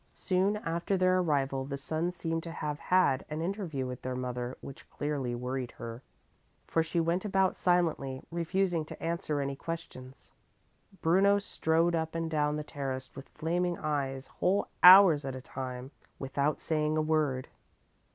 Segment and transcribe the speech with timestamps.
[0.15, 4.57] Soon after their arrival the sons seemed to have had an interview with their mother
[4.59, 6.01] which clearly worried her,
[6.65, 10.31] for she went about silently, refusing to answer any questions.
[11.03, 15.91] Bruno strode up and down the terrace with flaming eyes whole hours at a time,
[16.17, 17.47] without saying a word.